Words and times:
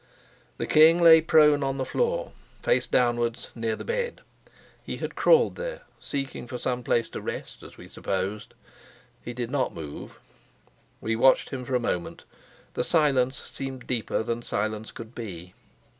The 0.57 0.65
king 0.65 0.99
lay 0.99 1.21
prone 1.21 1.61
on 1.63 1.77
the 1.77 1.85
floor, 1.85 2.31
face 2.63 2.87
downwards, 2.87 3.51
near 3.53 3.75
the 3.75 3.85
bed. 3.85 4.21
He 4.81 4.97
had 4.97 5.13
crawled 5.13 5.57
there, 5.57 5.83
seeking 5.99 6.47
for 6.47 6.57
some 6.57 6.81
place 6.81 7.07
to 7.09 7.21
rest, 7.21 7.61
as 7.61 7.77
we 7.77 7.87
supposed. 7.87 8.55
He 9.21 9.31
did 9.33 9.51
not 9.51 9.75
move. 9.75 10.19
We 11.01 11.15
watched 11.15 11.51
him 11.51 11.65
for 11.65 11.75
a 11.75 11.79
moment; 11.79 12.23
the 12.73 12.83
silence 12.83 13.43
seemed 13.43 13.85
deeper 13.85 14.23
than 14.23 14.41
silence 14.41 14.89
could 14.91 15.13
be. 15.13 15.53